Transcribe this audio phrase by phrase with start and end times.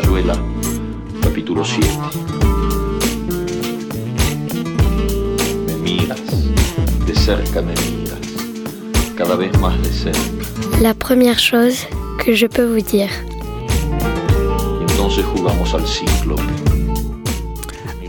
[0.00, 0.34] Cayuela,
[1.20, 1.88] capítulo 7.
[5.66, 6.20] Me miras,
[7.04, 8.20] de cerca me miras,
[9.16, 10.20] cada vez más de cerca.
[10.80, 11.88] La première chose
[12.24, 13.10] que je peux vous dire.
[14.88, 16.36] Entonces jugamos al ciclo.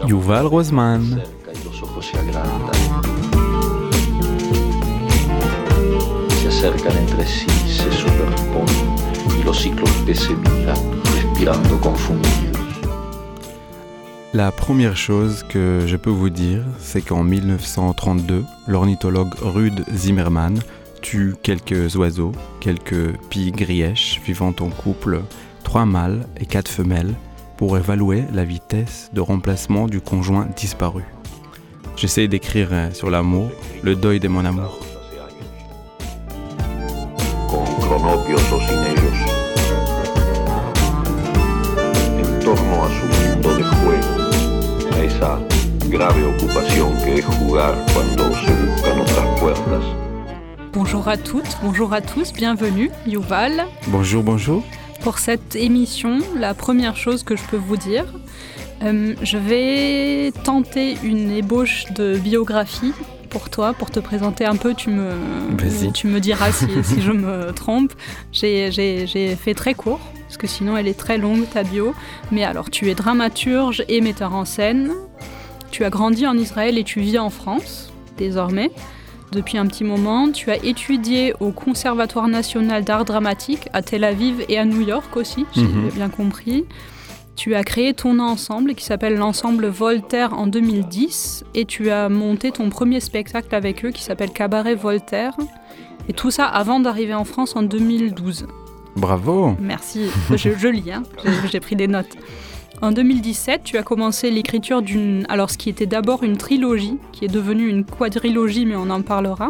[0.05, 1.09] Yuval Rosman.
[1.09, 3.09] cerca y los ojos se agrandan.
[6.39, 8.95] Se acercan entre sí, se superponen
[9.39, 10.98] y los ciclos que se miran,
[14.33, 20.59] La première chose que je peux vous dire, c'est qu'en 1932, l'ornithologue Rude Zimmermann
[21.01, 25.21] tue quelques oiseaux, quelques pies grièches vivant en couple,
[25.63, 27.13] trois mâles et quatre femelles,
[27.55, 31.03] pour évaluer la vitesse de remplacement du conjoint disparu.
[31.95, 33.49] J'essaie d'écrire euh, sur l'amour,
[33.83, 34.79] le deuil de mon amour.
[42.83, 45.39] A su mundo de juego, a esa
[45.89, 49.83] grave ocupación que es jugar cuando se buscan otras puertas.
[50.73, 53.65] Bonjour à toutes, bonjour à tous, bienvenue, Yuval.
[53.87, 54.63] Bonjour, bonjour.
[55.01, 58.05] Pour cette émission, la première chose que je peux vous dire,
[58.83, 62.93] euh, je vais tenter une ébauche de biographie
[63.29, 64.73] pour toi, pour te présenter un peu.
[64.73, 65.11] Tu me,
[65.93, 67.93] tu me diras si, si je me trompe.
[68.31, 69.99] J'ai- J'ai j'ai fait très court,
[70.29, 71.95] parce que sinon elle est très longue, ta bio.
[72.31, 74.91] Mais alors, tu es dramaturge et metteur en scène.
[75.71, 78.69] Tu as grandi en Israël et tu vis en France, désormais.
[79.31, 84.43] Depuis un petit moment, tu as étudié au Conservatoire national d'art dramatique à Tel Aviv
[84.49, 85.89] et à New York aussi, j'ai Mhm.
[85.95, 86.65] bien compris.
[87.35, 92.51] Tu as créé ton ensemble qui s'appelle l'ensemble Voltaire en 2010 et tu as monté
[92.51, 95.33] ton premier spectacle avec eux qui s'appelle Cabaret Voltaire.
[96.09, 98.47] Et tout ça avant d'arriver en France en 2012.
[98.95, 99.55] Bravo.
[99.59, 101.03] Merci, je, je lis, hein.
[101.51, 102.15] J'ai- pris des notes.
[102.81, 107.25] En 2017, tu as commencé l'écriture d'une, alors ce qui était d'abord une trilogie, qui
[107.25, 109.49] est devenue une quadrilogie, mais on en parlera,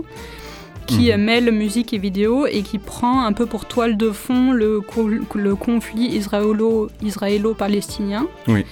[0.87, 1.21] qui Mhm.
[1.21, 5.07] mêle musique et vidéo et qui prend un peu pour toile de fond le, co-
[5.35, 8.27] le conflit israélo- israélo-palestinien.
[8.47, 8.65] Oui.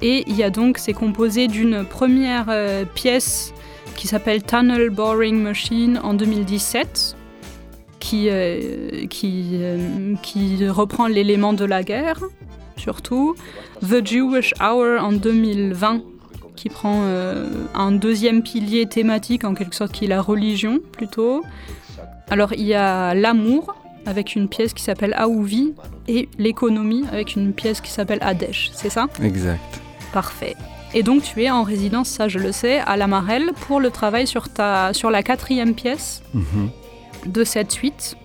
[0.00, 3.52] Et il y a donc, c'est composé d'une première euh, pièce
[3.96, 7.16] qui s'appelle Tunnel Boring Machine en 2017,
[8.02, 12.18] qui, euh, qui, euh, qui reprend l'élément de la guerre,
[12.76, 13.36] surtout.
[13.80, 16.02] The Jewish Hour en 2020,
[16.56, 21.42] qui prend euh, un deuxième pilier thématique, en quelque sorte, qui est la religion, plutôt.
[22.28, 23.74] Alors, il y a l'amour,
[24.04, 25.72] avec une pièce qui s'appelle Aouvi,
[26.08, 29.06] et l'économie, avec une pièce qui s'appelle Adesh, c'est ça?
[29.22, 29.80] Exact.
[30.12, 30.56] Parfait.
[30.94, 33.90] Et donc tu es en résidence, ça je le sais, à la Marelle pour le
[33.90, 36.68] travail sur, ta, sur la quatrième pièce Mhm.
[37.26, 38.16] De cette suite.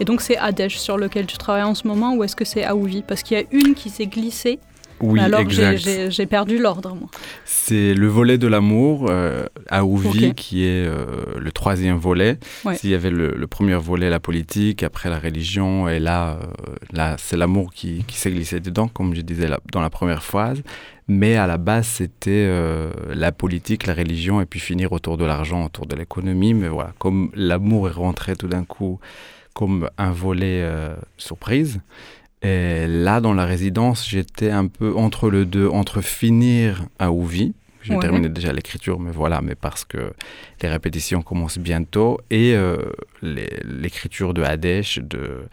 [0.00, 2.64] Et donc c'est Adesh sur lequel tu travailles en ce moment ou est-ce que c'est
[2.64, 3.02] Aouvi?
[3.06, 4.58] Parce qu'il y a une qui s'est glissée,
[5.00, 7.08] Oui, alors j'ai- perdu l'ordre moi.
[7.46, 10.34] C'est le volet de l'amour euh, à Ouvi Ok.
[10.34, 11.06] qui est euh,
[11.38, 12.38] le troisième volet.
[12.64, 12.76] Ouais.
[12.76, 16.74] S'il y avait le, le premier volet, la politique, après la religion, et là, euh,
[16.92, 20.62] là c'est l'amour qui, qui s'est glissé dedans, comme je disais dans la première phrase.
[21.08, 25.24] Mais à la base, c'était euh, la politique, la religion, et puis finir autour de
[25.24, 26.52] l'argent, autour de l'économie.
[26.52, 28.98] Mais voilà, comme l'amour est rentré tout d'un coup
[29.54, 31.80] comme un volet euh, surprise,
[32.42, 37.54] et là, dans la résidence, j'étais un peu entre le deux, entre finir à Ouvi.
[37.82, 38.00] J'ai Ouais.
[38.00, 40.12] terminé déjà l'écriture, mais voilà, mais parce que
[40.60, 42.76] les répétitions commencent bientôt, et euh,
[43.22, 45.44] l'écriture de Hadesh, de,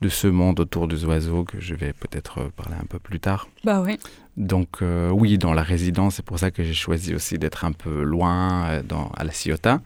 [0.00, 3.48] de ce monde autour des oiseaux, que je vais peut-être parler un peu plus tard.
[3.64, 3.98] Bah ouais.
[4.36, 7.72] Donc euh, oui, dans la résidence, c'est pour ça que j'ai choisi aussi d'être un
[7.72, 8.82] peu loin euh,
[9.16, 9.80] à la Ciotat.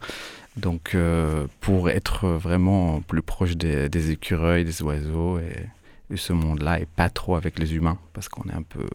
[0.57, 5.67] Donc euh, pour être vraiment plus proche des, des écureuils, des oiseaux et
[6.09, 8.85] de ce monde-là et pas trop avec les humains parce qu'on est un peu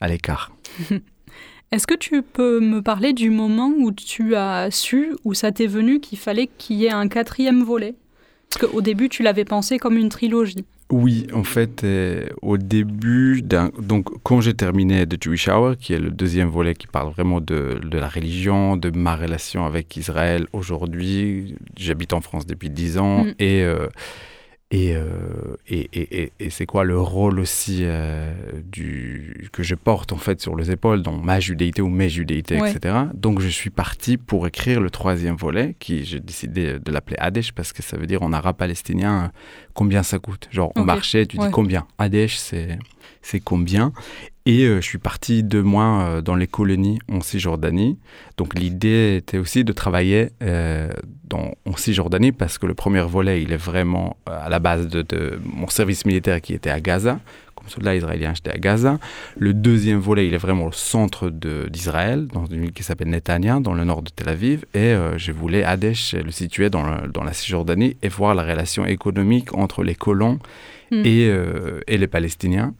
[0.00, 0.52] à l'écart.
[1.72, 5.68] Est-ce que tu peux me parler du moment où tu as su, où ça t'est
[5.68, 7.94] venu qu'il fallait qu'il y ait un quatrième volet?
[8.50, 10.64] Parce qu'au début tu l'avais pensé comme une trilogie.
[10.92, 16.00] Oui, en fait, euh, au début, donc quand j'ai terminé The Jewish Hour, qui est
[16.00, 20.46] le deuxième volet qui parle vraiment de, de la religion, de ma relation avec Israël
[20.52, 23.34] aujourd'hui, j'habite en France depuis dix ans, Mm.
[23.38, 23.86] et, euh,
[24.72, 28.32] et, euh, et, et, et- et c'est quoi le rôle aussi euh,
[28.64, 32.60] du, que je porte en fait sur les épaules dans ma judéité ou mes judéités,
[32.60, 32.70] Ouais.
[32.70, 32.94] etc.
[33.14, 37.50] Donc je suis parti pour écrire le troisième volet, qui j'ai décidé de l'appeler Hadesh
[37.52, 39.32] parce que ça veut dire en arabe palestinien
[39.74, 40.46] combien ça coûte?
[40.52, 41.46] Genre au Ok, marché, tu ouais.
[41.46, 41.86] dis combien?
[41.98, 42.78] Hadesh, c'est
[43.22, 43.92] c'est combien.
[44.46, 47.98] Et euh, je suis parti deux mois euh, dans les colonies en Cisjordanie.
[48.36, 50.90] Donc l'idée était aussi de travailler euh,
[51.24, 55.02] dans, en Cisjordanie parce que le premier volet, il est vraiment à la base de,
[55.02, 57.20] de mon service militaire qui était à Gaza.
[57.54, 58.98] Comme soldat israélien, j'étais à Gaza.
[59.36, 63.60] Le deuxième volet, il est vraiment au centre d'Israël, dans une ville qui s'appelle Netanya,
[63.60, 64.64] dans le nord de Tel Aviv.
[64.72, 68.86] Et euh, je voulais Hadesh le situer dans, dans la Cisjordanie et voir la relation
[68.86, 70.38] économique entre les colons
[70.90, 71.02] mm.
[71.04, 72.72] et, euh, et, les Palestiniens.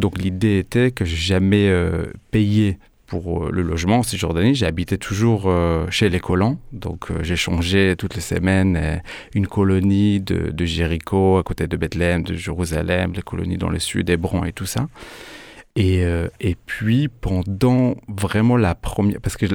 [0.00, 2.78] Donc l'idée était que je jamais euh, payé
[3.10, 4.54] pour euh, le logement en Cisjordanie.
[4.54, 6.58] J'ai habité toujours euh, chez les colons.
[6.72, 9.02] Donc, euh, j'ai changé toutes les semaines
[9.34, 13.80] une colonie de, de, Jéricho à côté de Bethléem, de Jérusalem, les colonies dans le
[13.80, 14.86] sud, Hébron et tout ça.
[15.76, 16.02] Et,
[16.40, 19.20] et, puis, pendant vraiment la première.
[19.20, 19.46] Parce que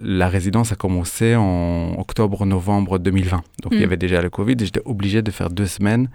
[0.00, 3.42] la résidence a commencé en octobre-novembre 2020.
[3.62, 3.84] Donc, il y mm.
[3.84, 6.08] avait déjà le Covid et j'étais obligé de faire deux semaines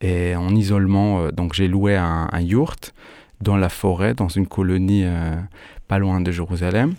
[0.00, 1.28] et en isolement.
[1.30, 2.94] donc, j'ai loué un, un, yurt
[3.40, 5.04] dans la forêt, dans une colonie
[5.88, 6.94] pas loin de Jérusalem.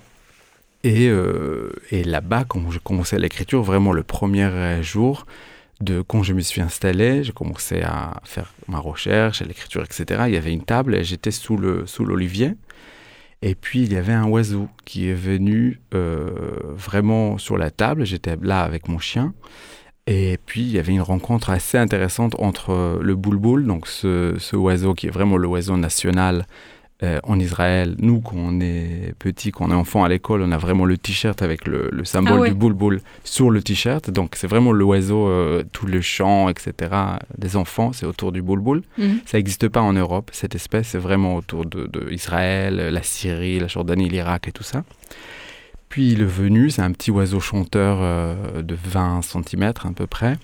[0.83, 5.25] Et, euh, et là-bas, quand j'ai commencé l'écriture, vraiment le premier jour
[5.81, 10.23] de quand je me suis installé, j'ai commencé à faire ma recherche, l'écriture, etc.
[10.27, 12.53] Il y avait une table et j'étais sous le sous l'olivier.
[13.43, 16.31] Et puis il y avait un oiseau qui est venu euh,
[16.75, 18.05] vraiment sur la table.
[18.05, 19.33] J'étais là avec mon chien.
[20.07, 24.55] Et puis il y avait une rencontre assez intéressante entre le boulboul, donc ce, ce
[24.55, 26.45] oiseau qui est vraiment le oiseau national
[27.03, 30.51] euh, en Israël, nous, quand on est petit, quand on est enfant à l'école, on
[30.51, 34.09] a vraiment le t-shirt avec le, symbole ah du boule sur le t-shirt.
[34.09, 36.73] Donc, c'est vraiment l'oiseau, euh, tout le chant, etc.
[37.37, 39.19] des enfants, c'est autour du boule mhm.
[39.27, 40.87] Ça n'existe pas en Europe, cette espèce.
[40.87, 44.83] C'est vraiment autour de, de, Israël, la Syrie, la Jordanie, l'Irak et tout ça.
[45.89, 50.37] Puis, le venu, c'est un petit oiseau chanteur euh, de 20 cm à peu près.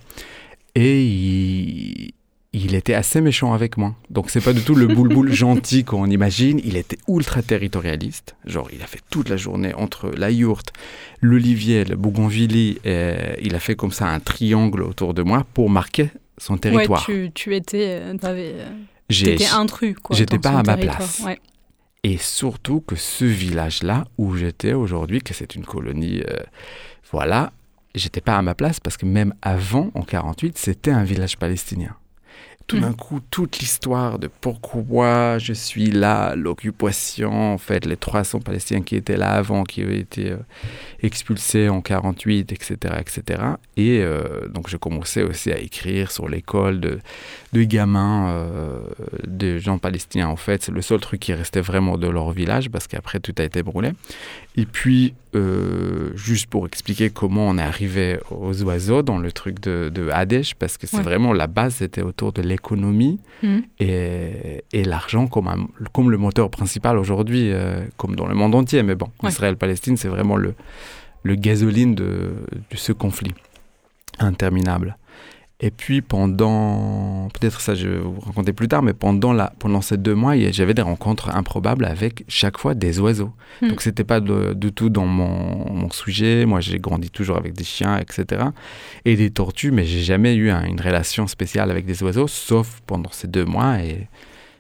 [0.76, 2.14] Et il
[2.54, 3.96] il était assez méchant avec moi.
[4.12, 6.62] Donc c'est pas du tout le boule gentil qu'on imagine.
[6.64, 8.36] Il était ultra territorialiste.
[8.46, 10.72] Genre il a fait toute la journée entre la yourte,
[11.20, 12.80] l'olivier, le bougainvilliers.
[12.86, 17.04] Et il a fait comme ça un triangle autour de moi pour marquer son territoire.
[17.10, 18.70] Ouais, tu, étais, euh, euh,
[19.10, 19.96] j'étais intrus.
[20.12, 21.24] J'étais pas à ma place.
[22.04, 26.44] Et surtout que ce village-là où j'étais aujourd'hui, que c'est une colonie, euh,
[27.12, 27.54] voilà,
[27.96, 31.96] j'étais pas à ma place parce que même avant, en 48, c'était un village palestinien
[32.68, 32.96] tout d'un mm.
[32.96, 38.96] coup, toute l'histoire de pourquoi je suis là, l'occupation, en fait, les 300 Palestiniens qui
[38.96, 40.38] étaient là avant, qui avaient été euh,
[41.02, 43.44] expulsés en 48, etc., etc.
[43.76, 47.00] Et euh, donc, j'ai commencé aussi à écrire sur l'école de,
[47.54, 48.80] de gamins, euh,
[49.26, 50.28] de gens palestiniens.
[50.28, 53.34] En fait, c'est le seul truc qui restait vraiment de leur village, parce qu'après, tout
[53.38, 53.92] a été brûlé.
[54.56, 55.14] Et puis,
[56.16, 60.54] juste pour expliquer comment on est arrivé aux oiseaux dans le truc de, de Hadesh,
[60.54, 63.60] parce que c'est vraiment la base, c'était autour de l'économie mm.
[63.80, 68.84] et, et l'argent comme, comme le moteur principal aujourd'hui, euh, comme dans le monde entier.
[68.84, 70.54] Mais bon, Israël-Palestine, c'est vraiment le,
[71.24, 72.34] le gasoline de,
[72.70, 73.34] de ce conflit
[74.20, 74.98] interminable.
[75.66, 79.80] Et puis pendant, peut-être ça je vais vous raconter plus tard, mais pendant, la, pendant
[79.80, 83.32] ces deux mois, j'avais des rencontres improbables avec chaque fois des oiseaux.
[83.62, 83.68] Donc hmm.
[83.70, 86.46] Donc c'était pas du tout dans mon, mon sujet.
[86.46, 88.44] Moi j'ai grandi toujours avec des chiens, etc.
[89.06, 93.12] Et des tortues, mais j'ai jamais eu une relation spéciale avec des oiseaux, sauf pendant
[93.14, 93.80] ces deux mois.
[93.80, 94.10] Et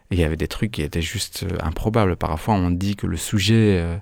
[0.10, 2.16] il y avait des trucs qui étaient juste euh, improbables.
[2.16, 3.82] Parfois on dit que le sujet...
[3.82, 3.98] Euh,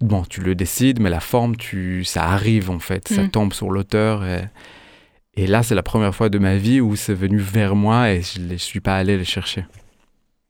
[0.00, 3.28] bon, tu le décides, mais la forme, tu, ça arrive en fait, ça hmm.
[3.28, 4.24] tombe sur l'auteur.
[4.24, 4.44] Et,
[5.38, 8.22] et là, c'est la première fois de ma vie où c'est venu vers moi et
[8.22, 9.64] je ne suis pas allé le chercher.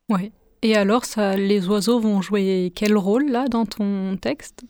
[0.08, 0.32] Oui.
[0.62, 4.62] Et alors, ça, les oiseaux vont jouer quel rôle là dans ton texte?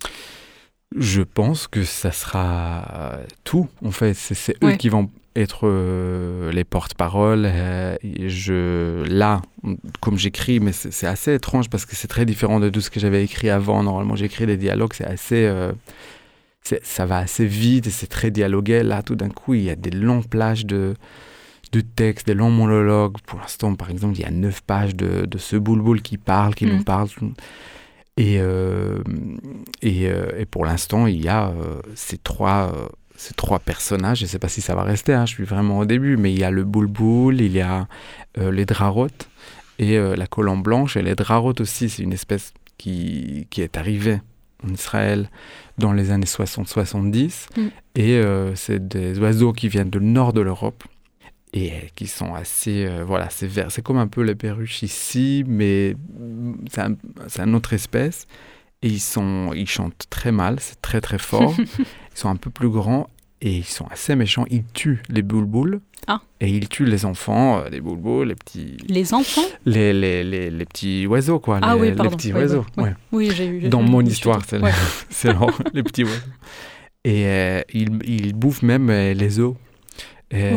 [0.97, 3.69] Je pense que ça sera euh, tout.
[3.85, 7.45] En fait, c'est eux qui vont être euh, les porte-paroles.
[7.47, 9.41] Euh, je là,
[10.01, 12.99] comme j'écris, mais c'est assez étrange parce que c'est très différent de tout ce que
[12.99, 13.85] j'avais écrit avant.
[13.85, 15.49] Normalement, j'écris des dialogues, c'est assez
[16.63, 18.83] ça va assez vite et c'est très dialogué.
[18.83, 20.95] Là, tout d'un coup, il y a des longues plages de,
[21.73, 23.17] de textes, des longs monologues.
[23.27, 26.55] Pour l'instant, par exemple, il y a neuf pages de, de ce boule qui parle,
[26.55, 26.85] qui nous mm.
[26.85, 27.09] parle.
[28.17, 28.99] Et, euh,
[29.81, 34.19] et, euh, et, pour l'instant, il y a euh, ces, trois, ces trois personnages.
[34.19, 36.33] Je ne sais pas si ça va rester, hein, je suis vraiment au début, mais
[36.33, 37.87] il y a le boule il y a
[38.37, 39.29] les drarotes
[39.79, 40.97] et la colombe blanche.
[40.97, 44.21] Et les drarotes aussi, c'est une espèce qui, qui est arrivée
[44.65, 45.31] en Israël
[45.79, 47.47] dans les années 60-70.
[47.57, 47.67] Mm.
[47.95, 50.85] Et euh, c'est des oiseaux qui viennent du nord de l'Europe
[51.53, 52.87] et qui sont assez.
[52.87, 53.71] Euh, voilà, c'est vert.
[53.71, 55.97] C'est comme un peu les perruches ici, mais
[56.71, 56.97] c'est un,
[57.39, 58.27] une autre espèce.
[58.83, 61.55] Et ils, sont, ils chantent très mal, c'est très très fort.
[61.79, 63.09] ils sont un peu plus grands
[63.41, 64.45] et ils sont assez méchants.
[64.51, 65.81] Ils tuent les boulboules.
[66.07, 66.21] Ah.
[66.41, 68.79] Et ils tuent les enfants, euh, les boulboules, les petits.
[68.89, 69.43] Les enfants?
[69.67, 71.59] Les, les, les, les, petits oiseaux, quoi.
[71.61, 72.11] Ah les, oui, pardon.
[72.11, 72.65] Les petits oiseaux.
[72.79, 72.95] Ouais.
[73.13, 73.69] Oui, j'ai eu.
[73.69, 74.59] Dans mon histoire, c'est
[75.75, 76.17] les petits oiseaux.
[77.05, 79.55] Et euh, ils, ils, bouffent même euh, les os.
[80.31, 80.53] Et,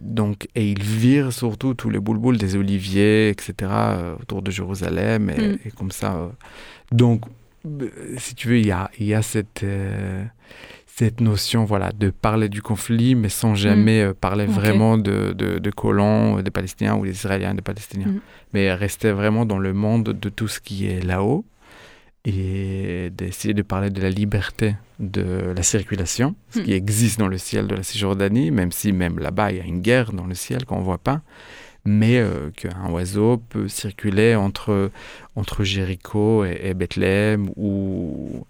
[0.00, 5.30] donc, et il vire surtout tous les boules des oliviers, etc., euh, autour de Jérusalem,
[5.30, 5.58] et, Mm.
[5.64, 6.14] et comme ça.
[6.16, 6.28] euh.
[6.90, 7.22] Donc,
[7.66, 10.24] euh, si tu veux, il y a, y a cette, euh,
[10.94, 14.50] cette notion voilà, de parler du conflit, mais sans jamais euh, parler Mm.
[14.50, 18.08] Vraiment de, de, de colons, des Palestiniens ou des Israéliens, des Palestiniens.
[18.08, 18.20] Mm.
[18.52, 21.44] Mais rester vraiment dans le monde de tout ce qui est là-haut
[22.24, 26.62] et d'essayer de parler de la liberté de la circulation, ce Mm.
[26.64, 29.64] qui existe dans le ciel de la Cisjordanie, même si même là-bas il y a
[29.64, 31.22] une guerre dans le ciel qu'on ne voit pas,
[31.84, 34.90] mais euh, qu'un oiseau peut circuler entre,
[35.36, 38.46] entre Jéricho et, et Bethléem ou,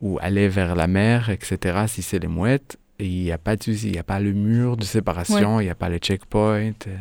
[0.00, 2.78] ou aller vers la mer, etc., si c'est les mouettes.
[2.98, 5.60] Et il n'y a pas de souci, il n'y a pas le mur de séparation,
[5.60, 6.72] il n'y a pas les checkpoints.
[6.86, 6.96] euh,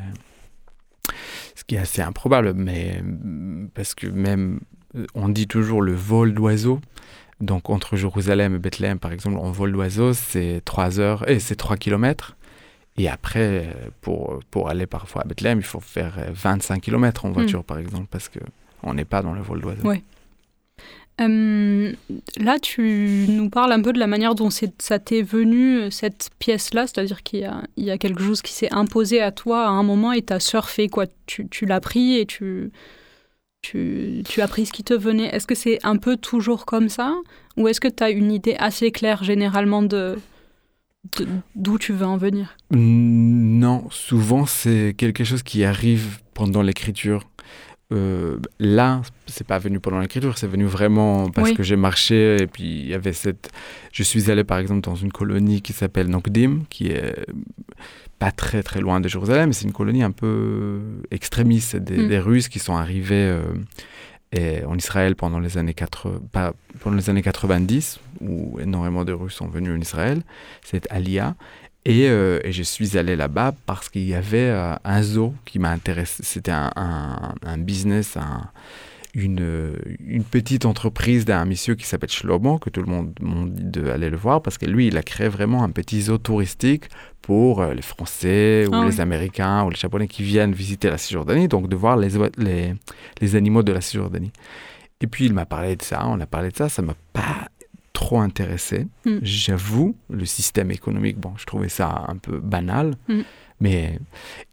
[1.55, 4.59] ce qui est assez improbable, mais mm, parce que même
[4.95, 6.79] euh, on dit toujours le vol d'oiseaux.
[7.41, 11.55] Donc entre Jérusalem et Bethléem, par exemple, en vol d'oiseau, c'est 3 heures et c'est
[11.55, 12.35] 3 kilomètres.
[12.97, 17.25] Et après, euh, pour, pour aller parfois à Bethléem, il faut faire euh, 25 kilomètres
[17.25, 18.39] en voiture, par exemple, parce que
[18.83, 19.83] on n'est pas dans le vol d'oiseau.
[19.85, 20.01] Ouais.
[21.21, 21.93] Euh,
[22.37, 26.29] là, tu nous parles un peu de la manière dont ça t'est venu, euh, cette
[26.39, 30.11] pièce-là, c'est-à-dire qu'il y a, quelque chose qui s'est imposé à toi à un moment
[30.11, 31.05] et t'as surfé, quoi.
[31.25, 32.71] Tu, l'as pris et tu,
[33.61, 35.33] tu, as pris ce qui te venait.
[35.33, 37.15] Est-ce que c'est un peu toujours comme ça?
[37.55, 40.17] Ou est-ce que tu as une idée assez claire généralement de
[41.55, 42.57] d'où tu veux en venir?
[42.71, 47.23] Non, souvent c'est quelque chose qui arrive pendant l'écriture.
[47.93, 51.55] Euh, là, c'est pas venu pendant l'écriture, c'est venu vraiment parce Oui.
[51.55, 53.51] que j'ai marché et puis il y avait cette.
[53.91, 57.15] Je suis allé par exemple dans une colonie qui s'appelle Nokdim, qui est
[58.17, 60.79] pas très très loin de Jérusalem, mais c'est une colonie un peu
[61.11, 61.75] extrémiste.
[61.75, 62.07] Des, Mm.
[62.07, 63.43] des Russes qui sont arrivés euh,
[64.31, 69.13] et- en Israël pendant les années 80, pas, pendant les années 90, où énormément de
[69.13, 70.23] Russes sont venus en Israël.
[70.63, 71.35] C'est Alia.
[71.85, 75.59] Et, euh, et je suis allé là-bas parce qu'il y avait euh, un zoo qui
[75.59, 76.23] m'a intéressé.
[76.25, 78.49] C'était un, un- un business, un-
[79.13, 83.79] une, une petite entreprise d'un monsieur qui s'appelle Shlomo, que tout le monde m'a dit
[83.81, 86.85] d'aller le voir parce que lui, il a créé vraiment un petit zoo touristique
[87.21, 89.01] pour euh, les Français ou Ah les oui.
[89.01, 92.73] Américains ou les Japonais qui viennent visiter la Cisjordanie, donc de voir les, oie- les,
[93.21, 94.31] les animaux de la Cisjordanie.
[95.01, 97.47] Et puis il m'a parlé de ça, on a parlé de ça, ça m'a pas
[97.95, 98.87] trop intéressé.
[99.05, 99.17] Mm.
[99.23, 102.95] J'avoue, le système économique, bon, je trouvais ça un peu banal.
[103.07, 103.21] Mm.
[103.61, 103.99] Mais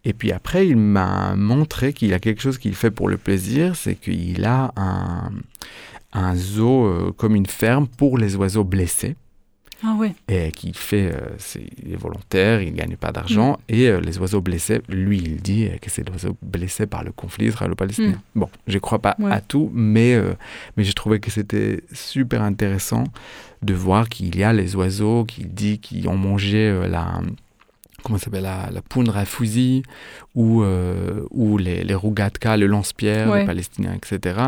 [0.05, 3.77] et puis après, il m'a montré qu'il a quelque chose qu'il fait pour le plaisir,
[3.77, 5.33] c'est qu'il a un,
[6.13, 9.17] un zoo euh, comme une ferme pour les oiseaux blessés
[9.85, 10.15] Ah ouais.
[10.29, 14.01] et qu'il fait, euh, c'est, il est volontaire, il ne gagne pas d'argent et euh,
[14.01, 17.47] les oiseaux blessés, lui, il dit euh, que c'est des oiseaux blessés par le conflit
[17.47, 18.21] israélo-palestinien.
[18.35, 19.33] Bon, je ne crois pas Ouais.
[19.33, 20.17] à tout, mais
[20.77, 23.05] mais j'ai trouvé que c'était super intéressant
[23.63, 27.21] de voir qu'il y a les oiseaux qui dit qui ont mangé la
[28.05, 29.85] comment s'appelle la, la poudre à fusil
[30.35, 33.41] ou euh, ou les, les rougatka, le lance-pierre Ouais.
[33.41, 34.41] des Palestiniens, etc.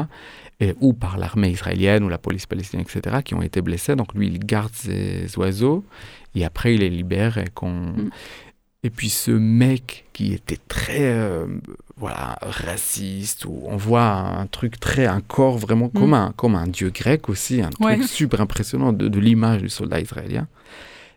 [0.61, 3.97] Et, ou par l'armée israélienne ou la police palestinienne, etc., qui ont été blessés.
[3.97, 5.85] Donc lui, il garde ces oiseaux
[6.37, 8.11] et après il les libère et Mm.
[8.83, 11.47] et puis ce mec qui était très euh,
[11.97, 16.15] voilà raciste où on voit un truc très un corps vraiment comme Mm.
[16.15, 20.01] un comme un dieu grec aussi un truc super impressionnant de, de l'image du soldat
[20.01, 20.47] israélien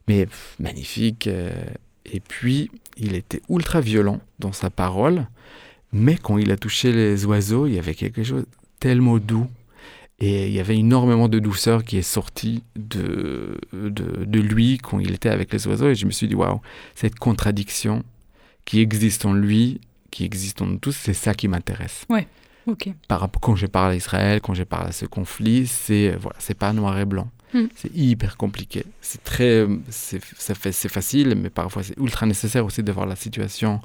[0.07, 1.51] mais pff, magnifique euh,
[2.05, 5.27] et puis il était ultra violent dans sa parole
[5.91, 8.45] mais quand il a touché les oiseaux il y avait quelque chose
[8.79, 9.47] tellement doux
[10.19, 14.99] et il y avait énormément de douceur qui est sortie de, de, de lui quand
[14.99, 15.89] il était avec les oiseaux.
[15.89, 16.59] Et je me suis dit, waouh,
[16.95, 18.03] cette contradiction
[18.65, 19.79] qui existe en lui,
[20.09, 22.05] qui existe en nous tous, c'est ça qui m'intéresse.
[22.65, 22.89] Ok.
[23.07, 26.17] Par rapport, quand je parle à Israël, quand je parle à ce conflit, c'est euh,
[26.19, 27.29] voilà, c'est pas noir et blanc.
[27.53, 27.65] Mm.
[27.75, 28.83] C'est hyper compliqué.
[28.99, 33.79] C'est très, fait, c'est facile, mais parfois c'est ultra nécessaire aussi de voir la situation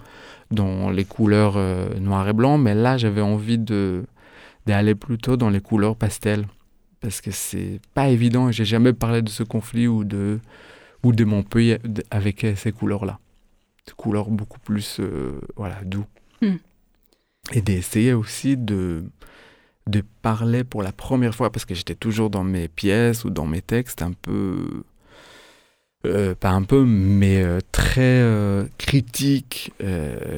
[0.50, 2.58] dans les couleurs euh, noir et blanc.
[2.58, 4.04] Mais là, j'avais envie de
[4.66, 6.46] d'aller plutôt dans les couleurs pastel.
[7.00, 10.38] Parce que c'est pas évident et j'ai jamais parlé de ce conflit ou de
[11.02, 11.78] ou de mon pays
[12.12, 13.18] avec ces couleurs là
[13.86, 16.06] des couleurs beaucoup plus euh, voilà doux.
[16.40, 16.56] Hmm.
[17.52, 19.04] et d'essayer aussi de
[19.88, 23.46] de parler pour la première fois parce que j'étais toujours dans mes pièces ou dans
[23.46, 24.84] mes textes un peu
[26.04, 29.72] euh, pas un peu mais euh, très euh, critique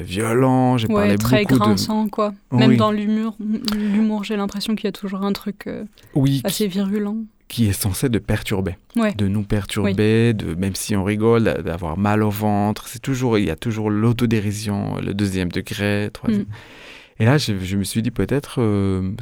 [0.03, 2.33] violent j'ai Ouais, parlé très beaucoup de grinçant, quoi.
[2.51, 2.77] Même Oui.
[2.77, 3.35] dans l'humour,
[3.75, 5.69] l'humour, j'ai l'impression qu'il y a toujours un truc
[6.13, 7.17] oui assez virulent.
[7.47, 9.13] qui est censé de perturber, Ouais.
[9.13, 12.87] de nous perturber, de même si on rigole, d'avoir mal au ventre.
[12.87, 16.43] C'est toujours, il y a toujours l'autodérision, le deuxième degré, troisième.
[16.43, 17.21] Mm.
[17.21, 18.55] Et là, je, je me suis dit peut-être,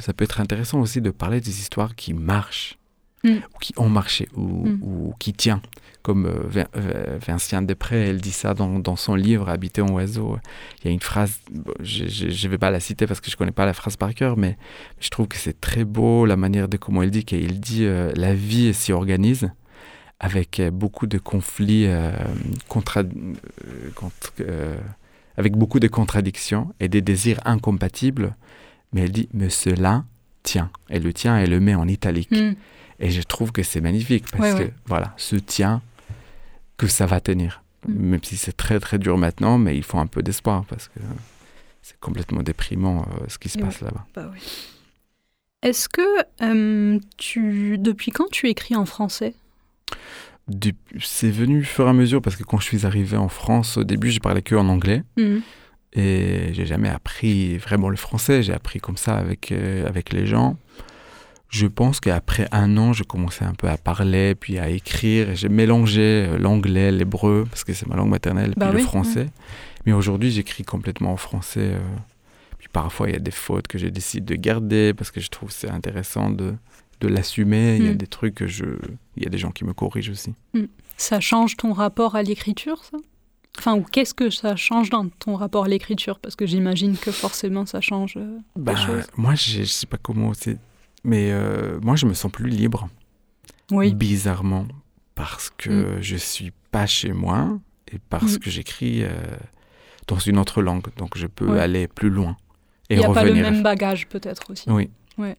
[0.00, 2.78] ça peut être intéressant aussi de parler des histoires qui marchent
[3.24, 3.36] Mm.
[3.54, 4.78] ou qui ont marché ou, Mm.
[4.82, 5.60] ou qui tiennent,
[6.04, 10.38] comme euh, Vincien Després, elle dit ça dans, dans, son livre Habiter en oiseau.
[10.80, 11.40] Il y a une phrase,
[11.82, 14.14] je ne vais pas la citer parce que je ne connais pas la phrase par
[14.14, 14.56] cœur, mais
[15.00, 18.34] je trouve que c'est très beau la manière de comment il dit qu'il dit la
[18.34, 19.50] vie s'y organise
[20.20, 21.88] avec beaucoup de conflits,
[22.68, 23.02] contra
[25.36, 28.36] avec beaucoup de contradictions et des désirs incompatibles.
[28.92, 30.04] Mais elle dit, mais cela
[30.42, 30.70] tient.
[30.88, 32.30] Elle le tient, elle le met en italique.
[32.30, 32.52] Hmm.
[33.00, 35.82] Et je trouve que c'est magnifique parce que, voilà, ce tient,
[36.76, 37.62] que ça va tenir.
[37.86, 38.10] Hmm.
[38.10, 41.00] Même si c'est très très dur maintenant, mais il faut un peu d'espoir parce que
[41.82, 44.06] c'est complètement déprimant euh, ce qui se passe là-bas.
[44.14, 44.30] Bah
[45.62, 46.00] Est-ce que
[46.42, 49.34] euh, tu, depuis quand tu écris en français?
[51.00, 53.76] C'est venu au fur et à mesure parce que quand je suis arrivé en France,
[53.76, 55.02] au début, je parlais que en anglais.
[55.18, 55.38] Mm.
[55.92, 58.42] Et j'ai jamais appris vraiment le français.
[58.42, 60.56] J'ai appris comme ça avec, euh, avec les gens.
[61.54, 65.30] Je pense qu'après un an, je commençais un peu à parler, puis à écrire.
[65.30, 68.84] Et j'ai mélangé euh, l'anglais, l'hébreu, parce que c'est ma langue maternelle, bah puis le
[68.84, 69.28] français.
[69.86, 71.74] Mais aujourd'hui, j'écris complètement en français.
[71.74, 71.96] Euh.
[72.58, 75.28] Puis parfois, il y a des fautes que j'ai décidé de garder parce que je
[75.28, 76.54] trouve c'est intéressant de,
[77.00, 77.76] de l'assumer.
[77.76, 77.98] Il y a mm.
[77.98, 78.64] des trucs que je.
[79.16, 80.34] Il y a des gens qui me corrigent aussi.
[80.54, 80.64] Mm.
[80.96, 82.96] Ça change ton rapport à l'écriture, ça?
[83.56, 86.18] Enfin, ou qu'est-ce que ça change dans ton rapport à l'écriture?
[86.18, 88.74] Parce que j'imagine que forcément ça change euh, bah,
[89.16, 90.58] Moi, je ne sais pas comment c'est.
[91.04, 92.88] Mais euh, moi, je me sens plus libre.
[93.70, 93.94] Oui.
[93.94, 94.66] Bizarrement.
[95.14, 96.02] Parce que mm.
[96.02, 97.58] je suis pas chez moi
[97.92, 99.10] et parce que j'écris euh,
[100.08, 100.86] dans une autre langue.
[100.96, 102.36] Donc, je peux aller plus loin.
[102.90, 104.68] Il n'y a pas le même bagage, peut-être aussi.
[104.68, 104.90] Oui.
[105.18, 105.36] Ouais.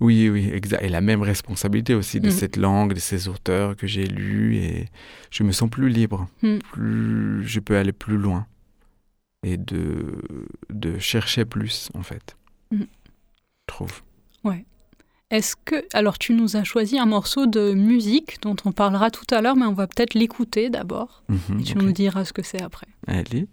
[0.00, 0.82] Oui, oui, exact.
[0.82, 2.32] Et la même responsabilité aussi de mm.
[2.32, 4.56] cette langue, de ces auteurs que j'ai lus.
[4.56, 4.86] Et
[5.30, 6.28] je me sens plus libre.
[6.42, 6.58] Mm.
[6.72, 8.46] Plus, je peux aller plus loin.
[9.44, 10.22] Et de,
[10.70, 12.36] de chercher plus, en fait.
[12.70, 12.80] Mm.
[12.80, 12.86] Je
[13.66, 14.02] trouve.
[14.44, 14.64] Ouais.
[15.31, 15.85] Est-ce que.
[15.93, 19.55] Alors, tu nous as choisi un morceau de musique dont on parlera tout à l'heure,
[19.55, 21.23] mais on va peut-être l'écouter d'abord.
[21.31, 22.87] Mm-hmm, et tu nous diras ce que c'est après.
[23.07, 23.47] Allez.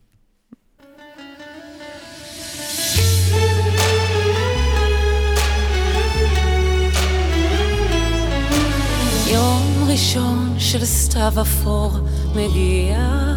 [9.33, 11.93] יום ראשון של סתיו אפור
[12.35, 13.35] מגיע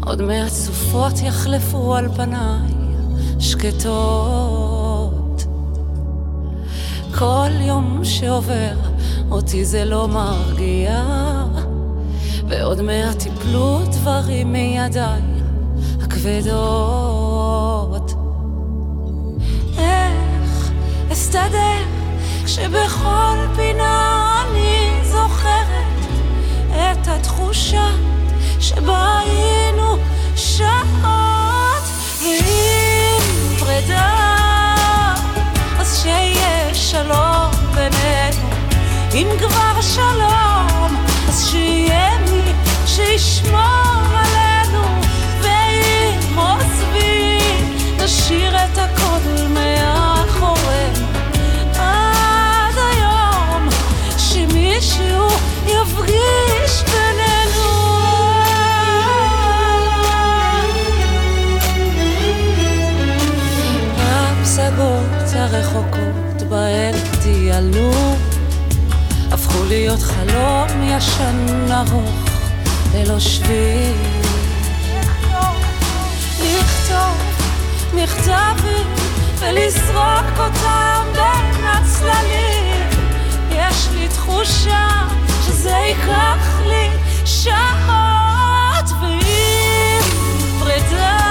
[0.00, 2.72] עוד מעט סופות יחלפו על פניי
[3.38, 4.63] שקטות
[7.19, 8.75] כל יום שעובר
[9.31, 11.03] אותי זה לא מרגיע.
[12.47, 15.21] ועוד מעט יפלו דברים מידיי
[16.01, 17.33] הכבדות.
[19.77, 20.71] איך
[21.11, 21.83] אסתדר
[22.45, 24.25] כשבכל פינה
[25.03, 25.85] זוכרת
[26.69, 27.87] את התחושה
[28.59, 29.97] שבה היינו
[30.35, 31.83] שעות?
[32.21, 32.64] ואם
[39.15, 42.53] אם כבר שלום אז שיהיה מי
[42.85, 44.83] שישמור עלינו
[45.41, 47.39] ואם עוזבי
[48.03, 51.05] נשאיר את הכל מאחורינו.
[54.53, 55.27] מישהו
[55.65, 57.71] יפגיש בינינו.
[63.97, 68.04] הפסגות הרחוקות בהן הפכו
[69.85, 72.29] להיות חלום ישן ארוך
[72.93, 73.95] ללא שביל.
[76.39, 77.17] לכתוב
[77.93, 78.87] מכתבים
[79.39, 82.89] ולזרוק אותם בין הצללים.
[83.51, 84.89] יש לי תחושה
[85.45, 86.89] שזה ייקח לי
[87.25, 90.01] שעות ואם
[90.59, 91.24] פרידה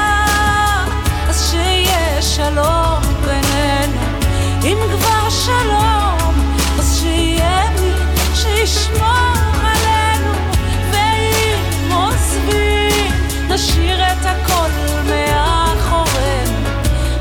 [13.55, 14.71] נשאיר את הכל
[15.09, 16.69] מאחורינו.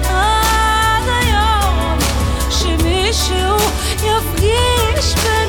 [0.03, 1.97] עד היום
[2.49, 3.57] שמישהו
[3.93, 5.42] יפגיש בינינו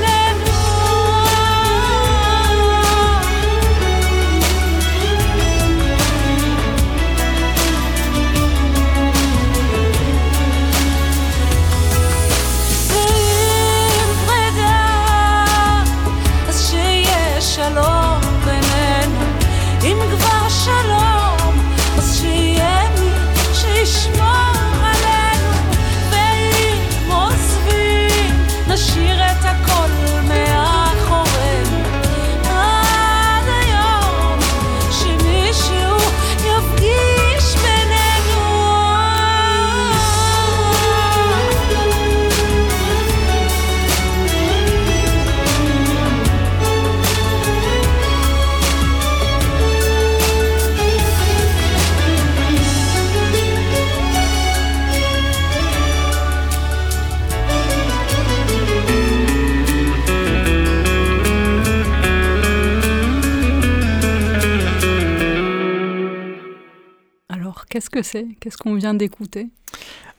[67.94, 68.26] que c'est?
[68.40, 69.48] Qu'est-ce qu'on vient d'écouter?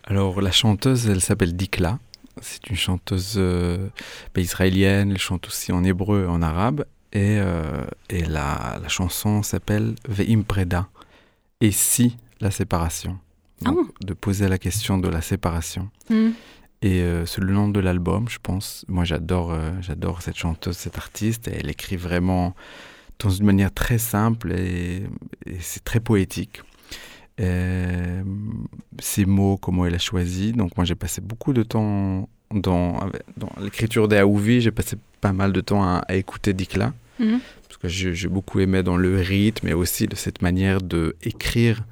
[0.06, 2.00] Alors, la chanteuse, elle s'appelle Dikla.
[2.42, 3.90] C'est une chanteuse euh,
[4.38, 6.86] israélienne, elle chante aussi en hébreu et en arabe.
[7.12, 10.88] Et, euh, et la, la chanson s'appelle Ve'im Preda.
[11.60, 13.20] Et si la séparation?
[13.62, 15.90] Donc, De poser la question de la séparation.
[16.10, 16.32] Hmm.
[16.82, 18.86] Et euh, c'est le nom de l'album, je pense.
[18.88, 21.48] Moi, j'adore, euh, j'adore cette chanteuse, cette artiste.
[21.48, 22.54] Et elle écrit vraiment
[23.20, 25.04] dans une manière très simple et,
[25.46, 26.62] et c'est très poétique.
[27.42, 28.24] Euh,
[29.00, 30.54] ces mots, comment elle a choisi.
[30.54, 33.00] Donc, moi, j'ai passé beaucoup de temps dans,
[33.62, 34.62] l'écriture des Aouvi.
[34.62, 37.40] J'ai passé pas mal de temps à, à écouter Dikla Mhm.
[37.68, 41.84] parce que j'ai beaucoup aimé dans le rythme et aussi de cette manière de écrire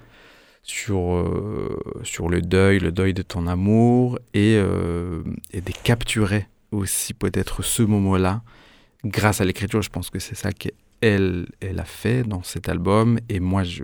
[0.64, 6.48] sur, euh, sur le deuil, le deuil de ton amour et, euh, et de capturer
[6.72, 8.42] aussi peut-être ce moment-là
[9.06, 9.82] grâce à l'écriture.
[9.82, 10.72] Je pense que c'est ça qu'elle
[11.06, 13.84] elle a fait dans cet album et moi je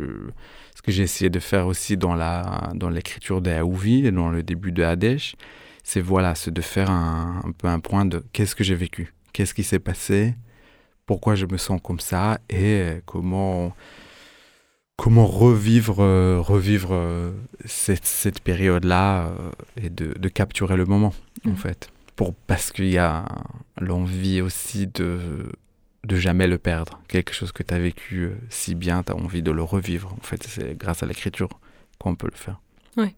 [0.75, 4.29] ce que j'ai essayé de faire aussi dans la dans l'écriture de Aouvi et dans
[4.29, 5.35] le début de Hadesh,
[5.83, 9.13] c'est voilà, c'est de faire un, un peu un point de qu'est-ce que j'ai vécu,
[9.33, 10.35] qu'est-ce qui s'est passé,
[11.05, 13.75] pourquoi je me sens comme ça et euh, comment
[14.95, 17.31] comment revivre euh, revivre euh,
[17.65, 19.31] cette, cette période là
[19.81, 21.13] et de, de capturer le moment
[21.45, 21.55] en Mhm.
[21.55, 23.25] fait pour parce qu'il y a
[23.79, 25.19] l'envie aussi de
[26.05, 29.15] de jamais le perdre quelque chose que tu as vécu euh, si bien tu as
[29.15, 31.49] envie de le revivre en fait c'est grâce à l'écriture
[31.99, 32.59] qu'on peut le faire
[32.97, 33.15] Ouais.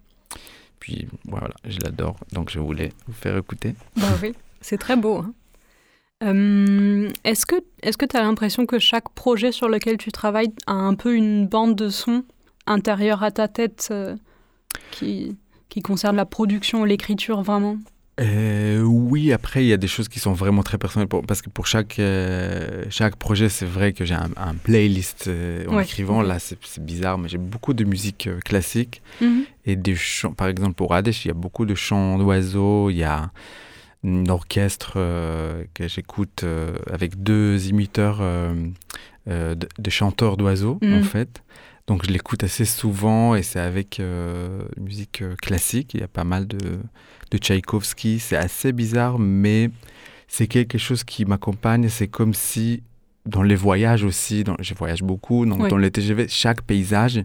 [0.80, 5.18] puis voilà je l'adore donc je voulais vous faire écouter Bah oui, c'est très beau.
[5.20, 5.34] hein.
[6.24, 10.54] Euh, est-ce que est-ce que tu as l'impression que chaque projet sur lequel tu travailles
[10.68, 12.24] a un peu une bande de son
[12.68, 14.16] intérieure à ta tête euh,
[14.92, 15.36] qui,
[15.70, 17.78] qui concerne la production, l'écriture vraiment?
[18.22, 21.08] Euh, oui, après, il y a des choses qui sont vraiment très personnelles.
[21.08, 25.26] pour- parce que pour chaque, euh, chaque projet, c'est vrai que j'ai un, un playlist
[25.28, 25.84] euh, en Ouais.
[25.84, 26.22] écrivant.
[26.22, 29.02] Là, c'est bizarre, mais j'ai beaucoup de musique classique.
[29.22, 29.44] Mhm.
[29.66, 30.34] Et des chants.
[30.34, 32.90] Par exemple, pour Adesh, il y a beaucoup de chants d'oiseaux.
[32.90, 33.32] Il y a
[34.04, 34.94] un orchestre
[35.74, 36.44] que j'écoute
[36.92, 38.20] avec deux imiteurs
[39.28, 41.00] de, de chanteurs d'oiseaux, Mhm.
[41.00, 41.44] en fait.
[41.88, 45.94] Donc, je l'écoute assez souvent et c'est avec euh, musique euh, classique.
[45.94, 46.58] Il y a pas mal de,
[47.32, 48.20] de Tchaïkovski.
[48.20, 49.70] C'est assez bizarre, mais
[50.28, 51.90] c'est quelque chose qui m'accompagne.
[51.90, 52.84] C'est comme si,
[53.26, 55.70] dans les voyages aussi, dans, je voyage beaucoup, donc Oui.
[55.70, 57.24] dans les TGV, chaque paysage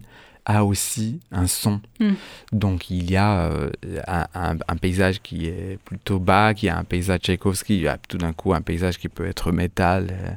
[0.49, 1.81] a aussi un son.
[1.99, 2.11] Mm.
[2.53, 3.69] Donc il y a euh,
[4.07, 7.87] un, un- un paysage qui est plutôt bas, qui a un paysage Tchaïkovski, il y
[7.89, 10.07] a tout d'un coup un paysage qui peut être métal.
[10.11, 10.31] euh,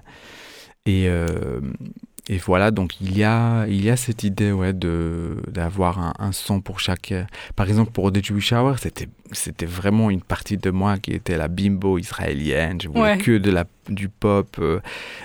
[0.86, 1.60] et, euh,
[2.32, 6.12] et voilà, donc il y a, il y a cette idée ouais, de, d'avoir un,
[6.20, 7.12] un son pour chaque...
[7.56, 11.36] Par exemple, pour The Jewish Hour, c'était, c'était vraiment une partie de moi qui était
[11.36, 12.80] la bimbo israélienne.
[12.80, 13.18] Je voulais Ouais.
[13.18, 14.78] que de la, du pop, euh,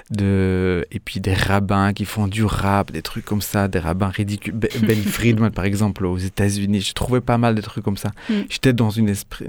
[0.10, 4.10] de, et puis des rabbins qui font du rap, des trucs comme ça, des rabbins
[4.10, 4.56] ridicules.
[4.56, 8.10] Be- Ben Friedman, par exemple, aux États-Unis, je trouvais pas mal de trucs comme ça.
[8.30, 8.34] Mm.
[8.50, 9.46] J'étais dans une esprit,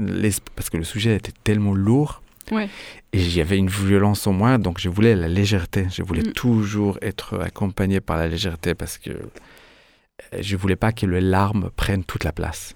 [0.54, 2.22] parce que le sujet était tellement lourd.
[2.52, 2.68] Ouais.
[3.12, 5.86] Et il y avait une violence en moi, donc je voulais la légèreté.
[5.90, 6.32] Je voulais Mm.
[6.32, 11.70] toujours être accompagné par la légèreté parce que euh, je voulais pas que les larmes
[11.76, 12.74] prennent toute la place.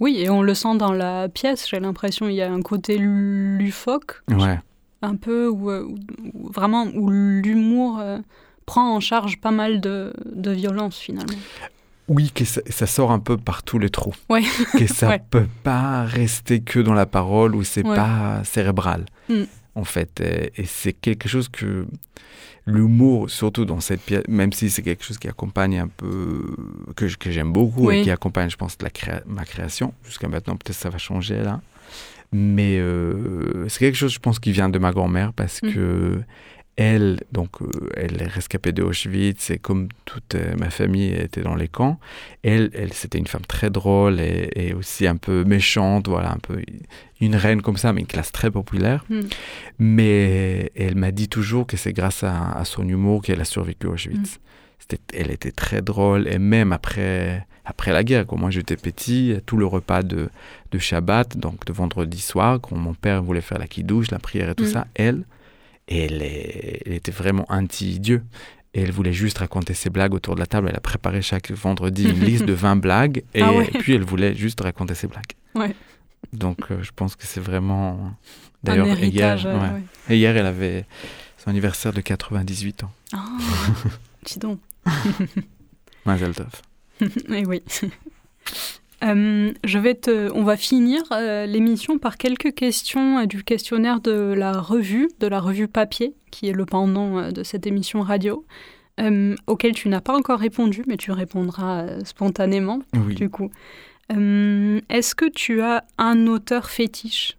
[0.00, 2.98] Oui, et on le sent dans la pièce, j'ai l'impression il y a un côté
[2.98, 4.58] lufoque, Ouais.
[5.02, 5.96] un peu, où, euh, où-
[6.34, 8.18] où vraiment où l'humour euh,
[8.66, 11.38] prend en charge pas mal de, de violence finalement.
[12.08, 14.14] Oui, que ça, ça sort un peu par tous les trous.
[14.30, 14.42] Ouais.
[14.78, 15.22] Que ça Ouais.
[15.30, 17.94] peut pas rester que dans la parole ou c'est Ouais.
[17.96, 19.04] pas cérébral.
[19.28, 19.42] Mm.
[19.74, 21.86] En fait, et, et c'est quelque chose que
[22.66, 26.54] l'humour, surtout dans cette pièce, même si c'est quelque chose qui accompagne un peu,
[26.96, 27.98] que, que j'aime beaucoup Oui.
[27.98, 29.94] et qui accompagne, je pense, la créa- ma création.
[30.04, 31.60] Jusqu'à maintenant, peut-être ça va changer là.
[32.32, 35.72] Mais euh, c'est quelque chose, je pense, qui vient de ma grand-mère parce Mm.
[35.72, 36.20] que
[36.78, 41.42] elle, donc, euh, elle est rescapée de Auschwitz et comme toute euh, ma famille était
[41.42, 41.98] dans les camps,
[42.44, 46.38] elle, elle c'était une femme très drôle et, et aussi un peu méchante, voilà, un
[46.38, 46.62] peu
[47.20, 49.04] une reine comme ça, mais une classe très populaire.
[49.10, 49.20] Mm.
[49.80, 53.88] Mais elle m'a dit toujours que c'est grâce à, à son humour qu'elle a survécu
[53.88, 54.38] à Auschwitz.
[54.78, 59.34] C'était, elle était très drôle et même après, après la guerre, quand moi j'étais petit,
[59.46, 60.28] tout le repas de,
[60.70, 64.50] de Shabbat, donc de vendredi soir, quand mon père voulait faire la kidouche, la prière
[64.50, 64.68] et tout Mm.
[64.68, 65.24] ça, elle,
[65.88, 68.22] elle, est- elle était vraiment anti-Dieu.
[68.74, 70.68] Et elle voulait juste raconter ses blagues autour de la table.
[70.68, 73.66] Elle a préparé chaque vendredi une liste de 20 blagues et, Ah ouais.
[73.72, 75.32] et puis elle voulait juste raconter ses blagues.
[75.54, 75.74] Ouais.
[76.34, 78.14] Donc euh, je pense que c'est vraiment...
[78.62, 79.52] D'ailleurs, hier, ouais.
[79.54, 79.82] ouais.
[80.10, 80.84] Et hier, elle avait
[81.38, 82.92] son anniversaire de 98 ans.
[83.14, 83.24] Ah,
[84.26, 84.60] dis donc.
[86.04, 86.50] Mazel tov.
[87.30, 87.62] Eh oui.
[89.04, 94.00] Euh, je vais te, on va finir euh, l'émission par quelques questions euh, du questionnaire
[94.00, 98.02] de la revue, de la revue papier, qui est le pendant euh, de cette émission
[98.02, 98.44] radio.
[99.46, 103.14] auquel tu n'as pas encore répondu, mais tu répondras spontanément, Oui.
[103.14, 103.50] du coup.
[104.10, 107.36] Est-ce que tu as un auteur fétiche?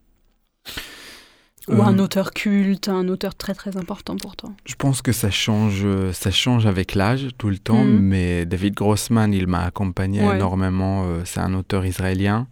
[1.70, 5.12] Ou Euh, un auteur culte, un auteur très très important pour toi Je pense que
[5.12, 8.00] ça change, euh, ça change avec l'âge tout le temps, Mhm.
[8.00, 10.36] mais David Grossman, il m'a accompagné Ouais.
[10.36, 11.06] énormément.
[11.06, 12.48] euh, c'est un auteur israélien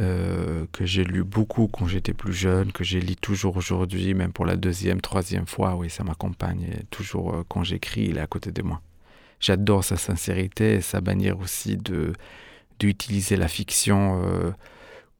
[0.00, 4.32] euh, que j'ai lu beaucoup quand j'étais plus jeune, que j'ai lu toujours aujourd'hui, même
[4.32, 5.76] pour la deuxième, troisième fois.
[5.76, 8.80] Oui, ça m'accompagne toujours euh, quand j'écris, il est à côté de moi.
[9.40, 12.12] J'adore sa sincérité et sa manière aussi de
[12.78, 14.50] d'utiliser la fiction euh,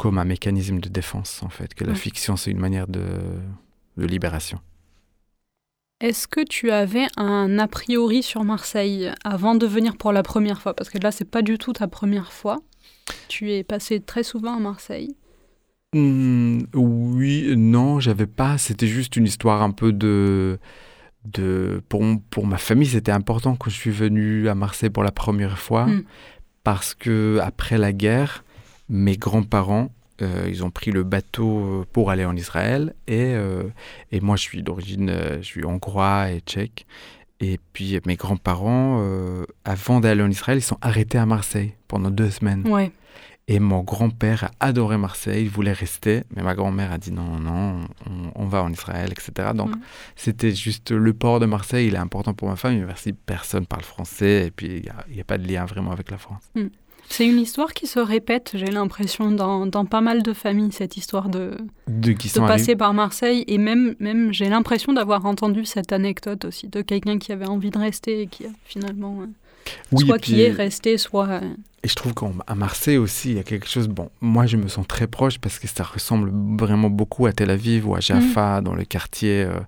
[0.01, 1.75] comme un mécanisme de défense, en fait.
[1.75, 3.05] Que la fiction, c'est une manière de,
[3.99, 4.59] de libération.
[6.01, 10.63] Est-ce que tu avais un a priori sur Marseille avant de venir pour la première
[10.63, 10.73] fois?
[10.73, 12.61] Parce que là, c'est pas du tout ta première fois.
[13.29, 15.15] Tu es passé très souvent à Marseille.
[15.93, 18.57] Hmm, oui, non, j'avais pas.
[18.57, 20.59] C'était juste une histoire un peu de.
[21.27, 25.13] de pour, pour ma famille, c'était important quand je suis venu à Marseille pour la
[25.13, 25.85] première fois.
[25.85, 26.05] Mm.
[26.65, 28.45] Parce que après la guerre,
[28.91, 32.95] mes grands-parents, euh, ils ont pris le bateau euh, pour aller en Israël.
[33.07, 33.63] Et, euh,
[34.13, 35.11] et moi, je suis d'origine.
[35.41, 36.87] je suis hongrois et tchèque.
[37.43, 39.03] Et puis mes grands-parents,
[39.65, 42.69] avant d'aller en Israël, ils sont arrêtés à Marseille pendant deux semaines.
[42.69, 42.93] Ouais.
[43.49, 47.41] Et mon grand-père a adoré Marseille, il voulait rester, mais ma grand-mère a dit non,
[47.41, 49.53] non, on, on va en Israël, etc.
[49.55, 49.81] Donc Mhm.
[50.17, 53.85] c'était juste le port de Marseille, il est important pour ma famille, si personne parle
[53.85, 56.43] français, et puis il n'y a, pas de lien vraiment avec la France.
[57.09, 60.97] C'est une histoire qui se répète, j'ai l'impression, dans, dans pas mal de familles, cette
[60.97, 61.57] histoire de,
[61.89, 63.45] De qui de sont passer par Marseille.
[63.49, 67.71] Et même, même j'ai l'impression d'avoir entendu cette anecdote aussi de quelqu'un qui avait envie
[67.71, 69.19] de rester et qui a finalement.
[69.23, 69.27] euh,
[69.93, 71.27] Oui, soit qui est resté, soit.
[71.29, 71.41] euh,
[71.83, 73.89] Et je trouve qu'à Marseille aussi, il y a quelque chose.
[73.89, 77.51] Bon, moi, je me sens très proche parce que ça ressemble vraiment beaucoup à Tel
[77.51, 79.59] Aviv ou à Jaffa, dans le quartier euh,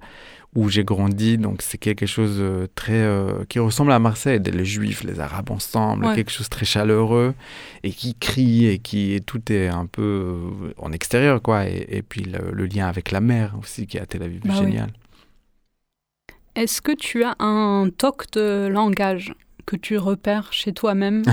[0.55, 1.39] où j'ai grandi.
[1.39, 2.93] Donc, c'est quelque chose euh, très.
[2.93, 4.39] euh, qui ressemble à Marseille.
[4.45, 6.15] Les Juifs, les Arabes ensemble, Ouais.
[6.15, 7.35] quelque chose de très chaleureux
[7.83, 9.13] et qui crie et qui.
[9.15, 10.03] et tout est un peu
[10.63, 11.67] euh, en extérieur, quoi.
[11.69, 14.41] Et, et puis, le, le lien avec la mer aussi, qui est à Tel Aviv,
[14.45, 14.67] Bah oui.
[14.67, 14.91] génial.
[16.55, 19.33] Est-ce que tu as un toc de langage
[19.65, 21.23] que tu repères chez toi-même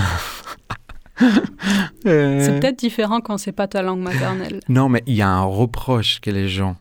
[2.04, 4.60] C'est peut-être différent quand c'est pas ta langue maternelle.
[4.70, 6.76] Non, mais il y a un reproche que les gens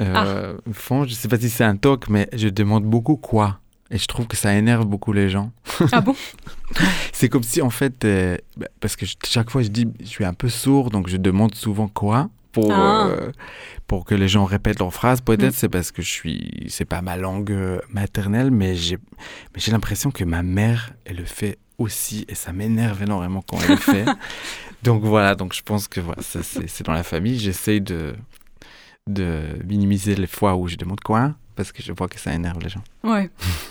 [0.00, 1.04] euh, font.
[1.04, 3.58] Je sais pas si c'est un toc, mais je demande beaucoup quoi.
[3.92, 5.50] Et je trouve que ça énerve beaucoup les gens.
[5.92, 6.14] Ah bon
[7.12, 10.06] C'est comme si, en fait, euh, bah, parce que je- chaque fois je dis, je
[10.06, 13.08] suis un peu sourd, donc je demande souvent quoi pour, Ah.
[13.08, 13.32] euh,
[13.88, 15.20] pour que les gens répètent leurs phrases.
[15.20, 15.56] Peut-être Mm.
[15.56, 18.96] c'est parce que je suis, c'est pas ma langue euh, maternelle, mais j'ai,
[19.54, 23.58] mais j'ai l'impression que ma mère, elle le fait aussi, et ça m'énerve énormément quand
[23.62, 24.04] elle le fait.
[24.84, 27.38] donc voilà, donc je pense que voilà, c'est dans la famille.
[27.38, 28.14] J'essaye de,
[29.12, 32.58] de minimiser les fois où je demande quoi, parce que je vois que ça énerve
[32.62, 32.82] les gens.
[33.04, 33.30] Ouais.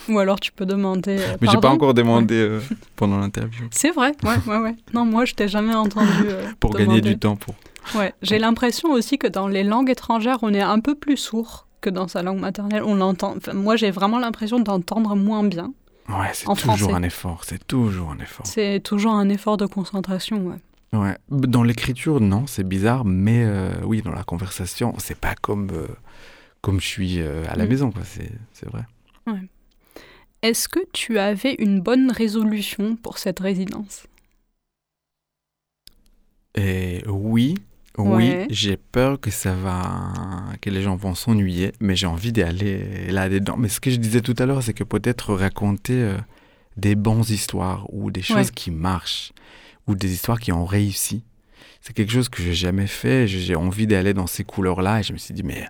[0.09, 1.17] Ou alors tu peux demander.
[1.19, 2.59] euh, Mais j'ai pas encore demandé euh,
[2.95, 3.65] pendant l'interview.
[3.71, 4.75] C'est vrai, ouais, ouais, ouais.
[4.93, 6.07] Non, moi je t'ai jamais entendu.
[6.25, 7.55] euh, Pour gagner du temps pour.
[7.95, 8.13] Ouais.
[8.21, 11.89] J'ai l'impression aussi que dans les langues étrangères, on est un peu plus sourd que
[11.89, 12.83] dans sa langue maternelle.
[12.83, 13.35] On l'entend.
[13.37, 15.73] Enfin, moi, j'ai vraiment l'impression d'entendre moins bien.
[16.09, 16.91] Ouais, c'est toujours français.
[16.93, 17.41] un effort.
[17.45, 18.45] C'est toujours un effort.
[18.45, 20.37] C'est toujours un effort de concentration.
[20.45, 20.55] Ouais.
[20.93, 21.15] Ouais.
[21.29, 25.87] Dans l'écriture, non, c'est bizarre, mais euh, oui, dans la conversation, c'est pas comme, euh,
[26.61, 27.69] comme je suis euh, à la Mm.
[27.69, 28.03] maison, quoi.
[28.05, 28.81] C'est, c'est vrai.
[30.41, 34.07] Est-ce que tu avais une bonne résolution pour cette résidence?
[36.55, 37.55] Et oui,
[37.97, 38.47] oui, Ouais.
[38.49, 40.13] j'ai peur que ça va,
[40.61, 43.55] que les gens vont s'ennuyer, mais j'ai envie d'y aller là-dedans.
[43.57, 46.15] Mais ce que je disais tout à l'heure, c'est que peut-être raconter
[46.77, 48.53] des bonnes histoires ou des choses Ouais.
[48.55, 49.31] qui marchent
[49.87, 51.23] ou des histoires qui ont réussi.
[51.81, 53.27] C'est quelque chose que j'ai jamais fait.
[53.27, 55.67] J'ai envie d'aller dans ces couleurs-là et je me suis dit, mais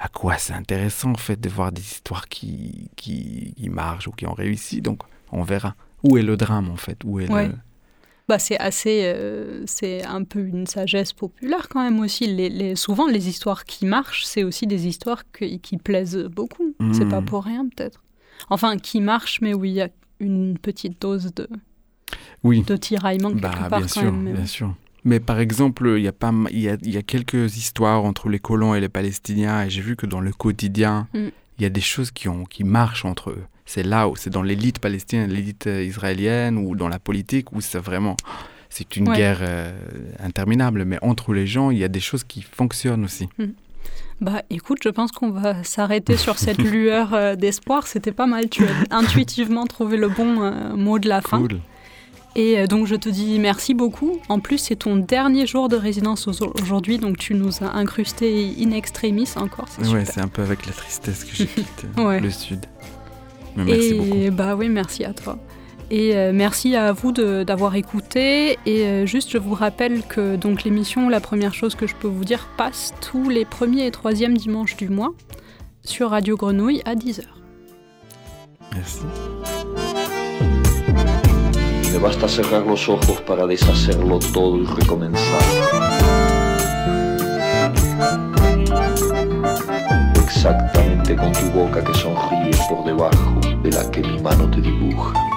[0.00, 4.12] à quoi c'est intéressant en fait de voir des histoires qui, qui, qui marchent ou
[4.12, 4.80] qui ont réussi.
[4.82, 5.00] Donc
[5.32, 5.74] on verra.
[6.02, 6.98] Où est le drame en fait?
[7.04, 7.48] Où est Ouais.
[7.48, 7.54] le...
[8.28, 12.26] bah, c'est assez, euh, c'est un peu une sagesse populaire quand même aussi.
[12.26, 16.74] Les, les- souvent, les histoires qui marchent, c'est aussi des histoires qui, qui plaisent beaucoup.
[16.92, 17.08] C'est Mm.
[17.10, 18.02] pas pour rien peut-être.
[18.50, 19.88] Enfin, qui marchent, mais où il y a
[20.20, 21.48] une petite dose de,
[22.44, 22.62] Oui.
[22.62, 24.34] de tiraillement quelque Bah, part bien quand sûr, même.
[24.34, 24.74] bien sûr.
[25.04, 28.38] Mais par exemple, il y, a pas, y, a, y a quelques histoires entre les
[28.38, 31.18] colons et les Palestiniens, et j'ai vu que dans le quotidien, Mm.
[31.58, 33.42] il y a des choses qui, ont, qui marchent entre eux.
[33.66, 37.60] C'est là où c'est dans l'élite palestinienne, l'élite euh, israélienne, ou dans la politique, où
[37.60, 38.16] c'est vraiment...
[38.70, 39.16] C'est une Ouais.
[39.16, 39.72] guerre euh,
[40.20, 43.28] interminable, mais entre les gens, il y a des choses qui fonctionnent aussi.
[44.20, 47.86] Bah écoute, je pense qu'on va s'arrêter sur cette lueur euh, d'espoir.
[47.86, 48.48] C'était pas mal.
[48.48, 51.46] Tu as intuitivement trouvé le bon euh, mot de la fin.
[52.36, 54.18] Et euh, donc je te dis merci beaucoup.
[54.28, 58.52] En plus, c'est ton dernier jour de résidence au- aujourd'hui, donc tu nous as incrusté
[58.60, 59.66] in extremis encore.
[59.68, 62.18] C'est Ouais, c'est un peu avec la tristesse que quitte Ouais.
[62.20, 62.66] le sud.
[63.56, 64.36] merci et beaucoup.
[64.36, 65.38] bah oui, merci à toi.
[65.90, 68.58] Et euh, merci à vous d'avoir écouté.
[68.66, 72.08] Et euh, juste, je vous rappelle que donc l'émission, la première chose que je peux
[72.08, 75.12] vous dire, passe tous les premiers et troisièmes dimanches du mois
[75.84, 77.22] sur Radio Grenouille à 10h.
[78.74, 79.02] Merci.
[82.00, 82.26] Basta
[82.60, 84.66] los ojos para deshacerlo todo y.
[90.22, 91.16] Exactamente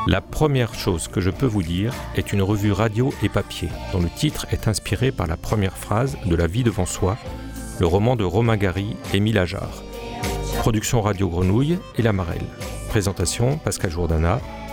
[0.07, 3.99] la première chose que je peux vous dire est une revue radio et papier, dont
[3.99, 7.17] le titre est inspiré par la première phrase de La vie devant soi,
[7.79, 9.83] le roman de Romain Gary et Émile Ajar.
[10.59, 12.47] Production Radio Grenouille et La Marelle.
[12.89, 14.39] Présentation Pascal Jourdana,